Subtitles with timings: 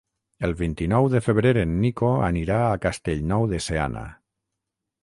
[0.47, 4.07] El vint-i-nou de febrer en Nico anirà a Castellnou de Seana.